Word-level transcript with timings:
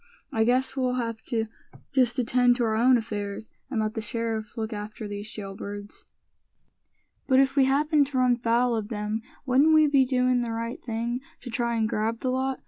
I 0.33 0.45
guess 0.45 0.75
we'll 0.75 0.95
have 0.95 1.21
to 1.25 1.45
just 1.93 2.17
attend 2.17 2.55
to 2.55 2.63
our 2.63 2.75
own 2.75 2.97
affairs, 2.97 3.51
and 3.69 3.79
let 3.79 3.93
the 3.93 4.01
sheriff 4.01 4.57
look 4.57 4.73
after 4.73 5.07
these 5.07 5.29
jail 5.29 5.53
birds." 5.55 6.05
"But 7.27 7.39
if 7.39 7.55
we 7.55 7.65
happened 7.65 8.07
to 8.07 8.17
run 8.17 8.35
foul 8.37 8.75
of 8.75 8.87
them, 8.89 9.21
wouldn't 9.45 9.75
we 9.75 9.85
be 9.85 10.03
doin' 10.05 10.41
the 10.41 10.53
right 10.53 10.81
thing 10.83 11.21
to 11.41 11.51
try 11.51 11.75
and 11.75 11.87
grab 11.87 12.21
the 12.21 12.31
lot?" 12.31 12.59